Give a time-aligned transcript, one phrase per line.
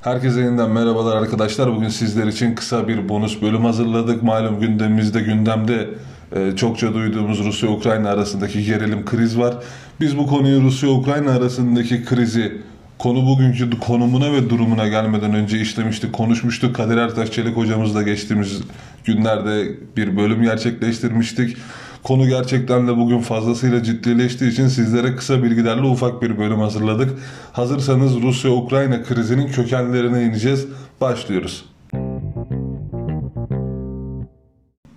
[0.00, 1.76] Herkese yeniden merhabalar arkadaşlar.
[1.76, 4.22] Bugün sizler için kısa bir bonus bölüm hazırladık.
[4.22, 5.88] Malum gündemimizde gündemde
[6.36, 9.54] e, çokça duyduğumuz Rusya-Ukrayna arasındaki gerilim kriz var.
[10.00, 12.62] Biz bu konuyu Rusya-Ukrayna arasındaki krizi
[12.98, 16.76] konu bugünkü konumuna ve durumuna gelmeden önce işlemiştik, konuşmuştuk.
[16.76, 18.60] Kadir Ertaş Çelik hocamızla geçtiğimiz
[19.04, 21.56] günlerde bir bölüm gerçekleştirmiştik.
[22.02, 27.18] Konu gerçekten de bugün fazlasıyla ciddileştiği için sizlere kısa bilgilerle ufak bir bölüm hazırladık.
[27.52, 30.66] Hazırsanız Rusya-Ukrayna krizinin kökenlerine ineceğiz.
[31.00, 31.64] Başlıyoruz.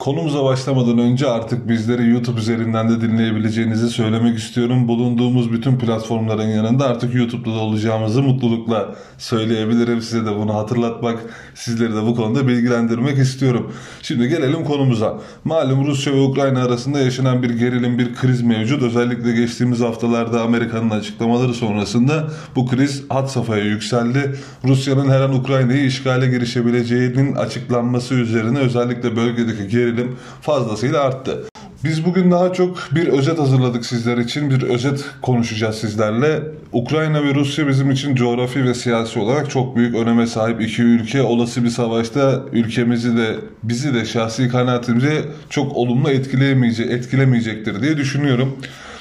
[0.04, 4.88] Konumuza başlamadan önce artık bizleri YouTube üzerinden de dinleyebileceğinizi söylemek istiyorum.
[4.88, 10.02] Bulunduğumuz bütün platformların yanında artık YouTube'da da olacağımızı mutlulukla söyleyebilirim.
[10.02, 11.20] Size de bunu hatırlatmak,
[11.56, 13.74] sizleri de bu konuda bilgilendirmek istiyorum.
[14.02, 15.20] Şimdi gelelim konumuza.
[15.44, 18.84] Malum Rusya ve Ukrayna arasında yaşanan bir gerilim, bir kriz mevcut.
[18.84, 24.36] Özellikle geçtiğimiz haftalarda Amerika'nın açıklamaları sonrasında bu kriz hat safhaya yükseldi.
[24.68, 31.44] Rusya'nın her an Ukrayna'yı işgale girişebileceğinin açıklanması üzerine özellikle bölgedeki gerilim gerilim fazlasıyla arttı.
[31.84, 34.50] Biz bugün daha çok bir özet hazırladık sizler için.
[34.50, 36.44] Bir özet konuşacağız sizlerle.
[36.72, 41.22] Ukrayna ve Rusya bizim için coğrafi ve siyasi olarak çok büyük öneme sahip iki ülke.
[41.22, 48.58] Olası bir savaşta ülkemizi de bizi de şahsi kanaatimce çok olumlu etkileyemeyecek, etkilemeyecektir diye düşünüyorum.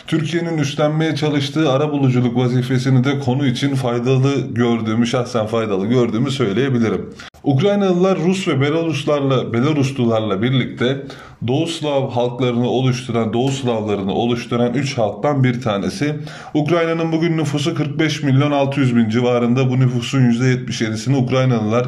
[0.07, 7.11] Türkiye'nin üstlenmeye çalıştığı ara buluculuk vazifesini de konu için faydalı gördüğümü, şahsen faydalı gördüğümü söyleyebilirim.
[7.45, 11.07] Ukraynalılar Rus ve Belaruslarla, Belaruslularla birlikte
[11.47, 16.15] Doğu Slav halklarını oluşturan, Doğu Slavlarını oluşturan 3 halktan bir tanesi.
[16.55, 19.71] Ukrayna'nın bugün nüfusu 45 milyon 600 bin civarında.
[19.71, 21.87] Bu nüfusun %77'sini Ukraynalılar,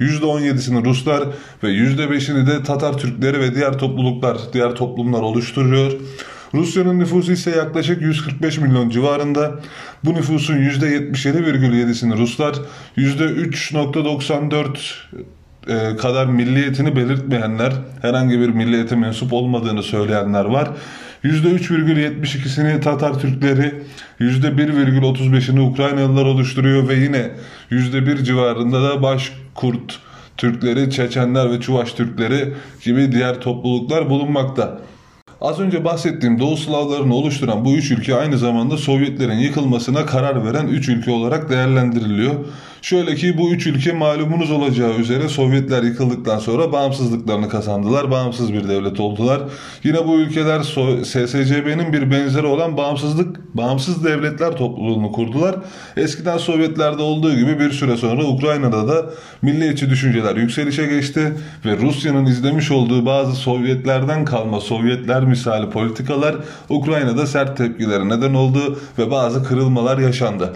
[0.00, 1.24] %17'sini Ruslar
[1.62, 5.92] ve %5'ini de Tatar Türkleri ve diğer topluluklar, diğer toplumlar oluşturuyor.
[6.54, 9.60] Rusya'nın nüfusu ise yaklaşık 145 milyon civarında.
[10.04, 12.54] Bu nüfusun %77,7'sini Ruslar,
[12.96, 14.76] %3.94
[15.68, 20.68] e, kadar milliyetini belirtmeyenler, herhangi bir milliyete mensup olmadığını söyleyenler var.
[21.24, 23.82] %3,72'sini Tatar Türkleri,
[24.20, 27.30] %1,35'ini Ukraynalılar oluşturuyor ve yine
[27.70, 29.98] %1 civarında da Başkurt
[30.36, 32.54] Türkleri, Çeçenler ve Çuvaş Türkleri
[32.84, 34.80] gibi diğer topluluklar bulunmakta.
[35.40, 40.66] Az önce bahsettiğim Doğu Slavlarını oluşturan bu üç ülke aynı zamanda Sovyetlerin yıkılmasına karar veren
[40.66, 42.34] üç ülke olarak değerlendiriliyor.
[42.86, 48.10] Şöyle ki bu üç ülke malumunuz olacağı üzere Sovyetler yıkıldıktan sonra bağımsızlıklarını kazandılar.
[48.10, 49.42] Bağımsız bir devlet oldular.
[49.84, 50.62] Yine bu ülkeler
[51.04, 55.56] SSCB'nin bir benzeri olan bağımsızlık bağımsız devletler topluluğunu kurdular.
[55.96, 59.10] Eskiden Sovyetlerde olduğu gibi bir süre sonra Ukrayna'da da
[59.42, 61.32] milliyetçi düşünceler yükselişe geçti
[61.64, 66.36] ve Rusya'nın izlemiş olduğu bazı Sovyetlerden kalma Sovyetler misali politikalar
[66.68, 70.52] Ukrayna'da sert tepkilere neden oldu ve bazı kırılmalar yaşandı.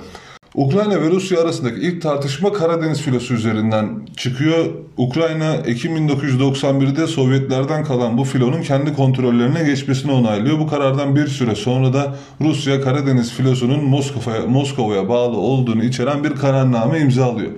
[0.55, 4.65] Ukrayna ve Rusya arasındaki ilk tartışma Karadeniz filosu üzerinden çıkıyor.
[4.97, 10.59] Ukrayna Ekim 1991'de Sovyetlerden kalan bu filonun kendi kontrollerine geçmesini onaylıyor.
[10.59, 16.31] Bu karardan bir süre sonra da Rusya Karadeniz filosunun Moskova'ya Moskova'ya bağlı olduğunu içeren bir
[16.31, 17.50] kararname imzalıyor.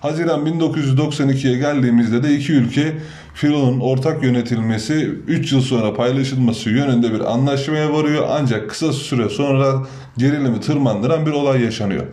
[0.00, 2.96] Haziran 1992'ye geldiğimizde de iki ülke
[3.34, 4.94] filonun ortak yönetilmesi
[5.26, 9.86] 3 yıl sonra paylaşılması yönünde bir anlaşmaya varıyor ancak kısa süre sonra
[10.18, 12.04] gerilimi tırmandıran bir olay yaşanıyor.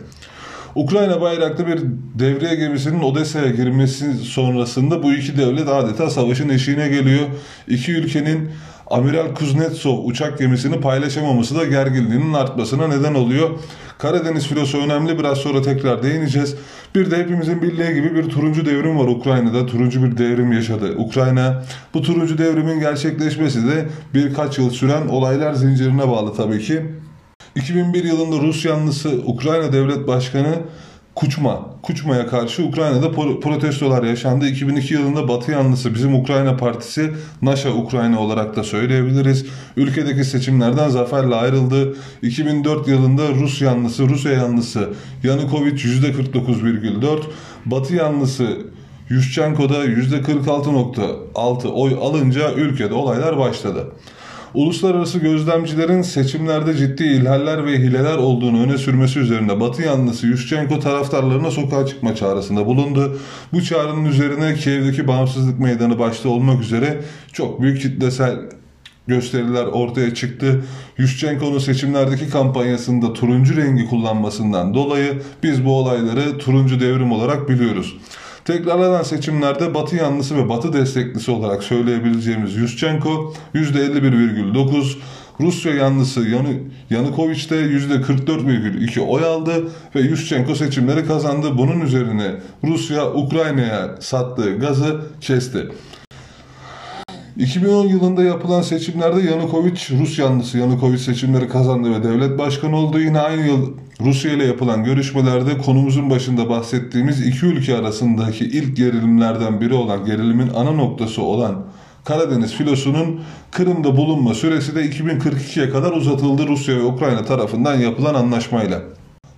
[0.76, 1.80] Ukrayna bayraklı bir
[2.14, 7.26] devriye gemisinin Odessa'ya girmesi sonrasında bu iki devlet adeta savaşın eşiğine geliyor.
[7.68, 8.50] İki ülkenin
[8.86, 13.50] Amiral Kuznetsov uçak gemisini paylaşamaması da gerginliğinin artmasına neden oluyor.
[13.98, 16.54] Karadeniz filosu önemli biraz sonra tekrar değineceğiz.
[16.94, 19.66] Bir de hepimizin bildiği gibi bir turuncu devrim var Ukrayna'da.
[19.66, 21.64] Turuncu bir devrim yaşadı Ukrayna.
[21.94, 26.82] Bu turuncu devrimin gerçekleşmesi de birkaç yıl süren olaylar zincirine bağlı tabii ki.
[27.56, 30.54] 2001 yılında Rus yanlısı Ukrayna Devlet Başkanı
[31.14, 34.46] Kuçma, Kuçma'ya karşı Ukrayna'da protestolar yaşandı.
[34.46, 37.12] 2002 yılında Batı yanlısı bizim Ukrayna Partisi
[37.42, 39.46] Naşa Ukrayna olarak da söyleyebiliriz.
[39.76, 41.96] Ülkedeki seçimlerden zaferle ayrıldı.
[42.22, 44.88] 2004 yılında Rus yanlısı, Rusya yanlısı
[45.22, 47.20] Yanukovic %49,4,
[47.66, 48.58] Batı yanlısı
[49.10, 53.86] Yushchenko'da %46,6 oy alınca ülkede olaylar başladı.
[54.54, 61.50] Uluslararası gözlemcilerin seçimlerde ciddi ihlaller ve hileler olduğunu öne sürmesi üzerine Batı yanlısı Yushchenko taraftarlarına
[61.50, 63.18] sokağa çıkma çağrısında bulundu.
[63.52, 67.00] Bu çağrının üzerine Kiev'deki bağımsızlık meydanı başta olmak üzere
[67.32, 68.36] çok büyük kitlesel
[69.06, 70.64] gösteriler ortaya çıktı.
[70.98, 77.96] Yushchenko'nun seçimlerdeki kampanyasında turuncu rengi kullanmasından dolayı biz bu olayları turuncu devrim olarak biliyoruz.
[78.46, 84.96] Tekrarlanan seçimlerde Batı yanlısı ve Batı desteklisi olarak söyleyebileceğimiz Yushchenko %51,9,
[85.40, 86.46] Rusya yanlısı Yan
[86.90, 91.58] Yanukovych de %44,2 oy aldı ve Yushchenko seçimleri kazandı.
[91.58, 92.34] Bunun üzerine
[92.64, 95.68] Rusya Ukrayna'ya sattığı gazı kesti.
[97.36, 103.00] 2010 yılında yapılan seçimlerde Yanukovych, Rus yanlısı Yanukovych seçimleri kazandı ve devlet başkanı oldu.
[103.00, 109.60] Yine aynı yıl Rusya ile yapılan görüşmelerde konumuzun başında bahsettiğimiz iki ülke arasındaki ilk gerilimlerden
[109.60, 111.64] biri olan gerilimin ana noktası olan
[112.04, 113.20] Karadeniz filosunun
[113.50, 118.82] Kırım'da bulunma süresi de 2042'ye kadar uzatıldı Rusya ve Ukrayna tarafından yapılan anlaşmayla.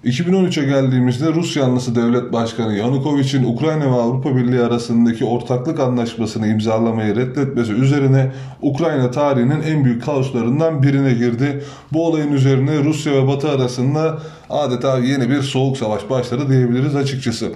[0.04, 7.16] 2013'e geldiğimizde Rus yanlısı devlet başkanı Yanukovych'in Ukrayna ve Avrupa Birliği arasındaki ortaklık anlaşmasını imzalamayı
[7.16, 11.64] reddetmesi üzerine Ukrayna tarihinin en büyük kaoslarından birine girdi.
[11.92, 14.18] Bu olayın üzerine Rusya ve Batı arasında
[14.50, 17.52] adeta yeni bir soğuk savaş başladı diyebiliriz açıkçası.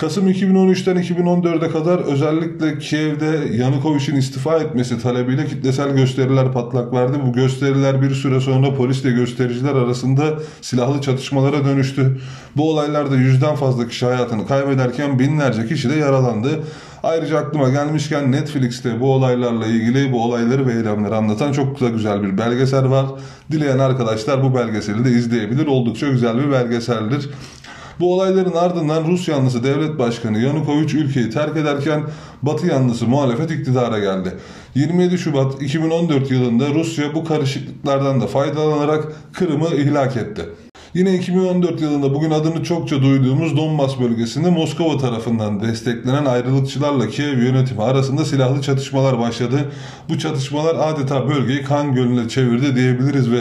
[0.00, 7.18] Kasım 2013'ten 2014'e kadar özellikle Kiev'de Yanukovych'in istifa etmesi talebiyle kitlesel gösteriler patlak verdi.
[7.26, 10.22] Bu gösteriler bir süre sonra polisle göstericiler arasında
[10.60, 12.20] silahlı çatışmalara dönüştü.
[12.56, 16.48] Bu olaylarda yüzden fazla kişi hayatını kaybederken binlerce kişi de yaralandı.
[17.02, 22.22] Ayrıca aklıma gelmişken Netflix'te bu olaylarla ilgili bu olayları ve eylemleri anlatan çok da güzel
[22.22, 23.06] bir belgesel var.
[23.50, 25.66] Dileyen arkadaşlar bu belgeseli de izleyebilir.
[25.66, 27.30] Oldukça güzel bir belgeseldir.
[28.00, 32.02] Bu olayların ardından Rus yanlısı devlet başkanı Yanukovych ülkeyi terk ederken
[32.42, 34.34] Batı yanlısı muhalefet iktidara geldi.
[34.74, 40.42] 27 Şubat 2014 yılında Rusya bu karışıklıklardan da faydalanarak Kırım'ı ihlak etti.
[40.94, 47.82] Yine 2014 yılında bugün adını çokça duyduğumuz Donbas bölgesinde Moskova tarafından desteklenen ayrılıkçılarla Kiev yönetimi
[47.82, 49.72] arasında silahlı çatışmalar başladı.
[50.08, 53.40] Bu çatışmalar adeta bölgeyi kan gölüne çevirdi diyebiliriz ve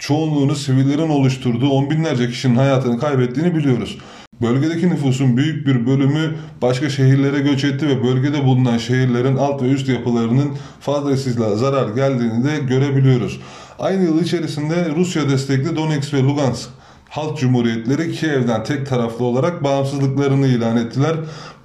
[0.00, 3.98] çoğunluğunu sivillerin oluşturduğu on binlerce kişinin hayatını kaybettiğini biliyoruz.
[4.42, 9.66] Bölgedeki nüfusun büyük bir bölümü başka şehirlere göç etti ve bölgede bulunan şehirlerin alt ve
[9.66, 10.50] üst yapılarının
[10.80, 13.40] fazlasıyla zarar geldiğini de görebiliyoruz.
[13.78, 16.68] Aynı yıl içerisinde Rusya destekli Donetsk ve Lugansk
[17.08, 21.16] Halk Cumhuriyetleri Kiev'den tek taraflı olarak bağımsızlıklarını ilan ettiler.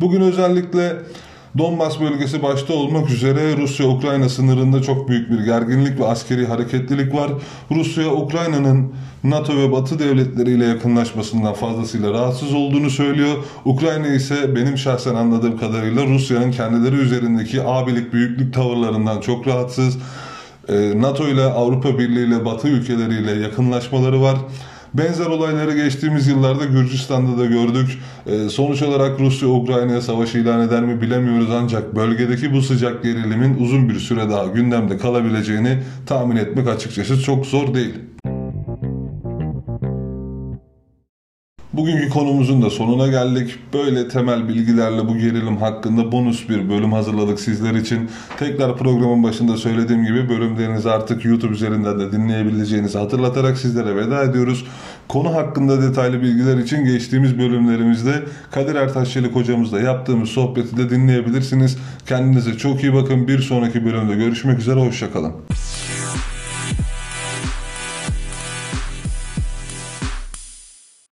[0.01, 0.93] Bugün özellikle
[1.57, 7.31] Donbas bölgesi başta olmak üzere Rusya-Ukrayna sınırında çok büyük bir gerginlik ve askeri hareketlilik var.
[7.71, 8.93] Rusya, Ukrayna'nın
[9.23, 13.35] NATO ve Batı devletleriyle yakınlaşmasından fazlasıyla rahatsız olduğunu söylüyor.
[13.65, 19.97] Ukrayna ise benim şahsen anladığım kadarıyla Rusya'nın kendileri üzerindeki abilik büyüklük tavırlarından çok rahatsız.
[20.69, 24.37] Ee, NATO ile Avrupa Birliği ile Batı ülkeleriyle yakınlaşmaları var.
[24.97, 27.99] Benzer olayları geçtiğimiz yıllarda Gürcistan'da da gördük.
[28.27, 33.57] Ee, sonuç olarak Rusya Ukrayna'ya savaş ilan eder mi bilemiyoruz ancak bölgedeki bu sıcak gerilimin
[33.59, 37.93] uzun bir süre daha gündemde kalabileceğini tahmin etmek açıkçası çok zor değil.
[41.77, 43.55] Bugünkü konumuzun da sonuna geldik.
[43.73, 48.09] Böyle temel bilgilerle bu gerilim hakkında bonus bir bölüm hazırladık sizler için.
[48.37, 54.65] Tekrar programın başında söylediğim gibi bölümlerinizi artık YouTube üzerinden de dinleyebileceğinizi hatırlatarak sizlere veda ediyoruz.
[55.07, 61.77] Konu hakkında detaylı bilgiler için geçtiğimiz bölümlerimizde Kadir Ertaşçılık hocamızla yaptığımız sohbeti de dinleyebilirsiniz.
[62.07, 63.27] Kendinize çok iyi bakın.
[63.27, 64.79] Bir sonraki bölümde görüşmek üzere.
[64.79, 65.33] Hoşçakalın.